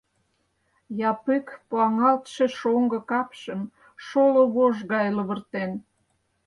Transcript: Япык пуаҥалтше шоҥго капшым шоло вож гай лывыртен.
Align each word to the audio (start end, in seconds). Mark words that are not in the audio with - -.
Япык 1.11 1.47
пуаҥалтше 1.67 2.45
шоҥго 2.57 2.99
капшым 3.09 3.61
шоло 4.05 4.43
вож 4.55 4.77
гай 4.91 5.07
лывыртен. 5.17 5.71